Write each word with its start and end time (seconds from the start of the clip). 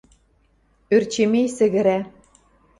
—Ӧрчемей 0.95 1.47
сӹгӹрӓ. 1.55 1.99